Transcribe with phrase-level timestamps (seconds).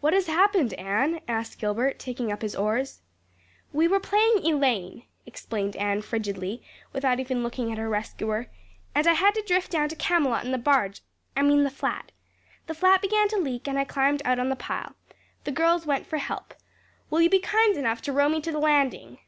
[0.00, 3.02] "What has happened, Anne?" asked Gilbert, taking up his oars.
[3.72, 6.60] "We were playing Elaine," explained Anne frigidly,
[6.92, 8.48] without even looking at her rescuer,
[8.96, 11.02] "and I had to drift down to Camelot in the barge
[11.36, 12.10] I mean the flat.
[12.66, 14.96] The flat began to leak and I climbed out on the pile.
[15.44, 16.52] The girls went for help.
[17.08, 19.18] Will you be kind enough to row me to the landing?"